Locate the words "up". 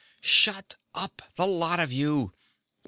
0.95-1.21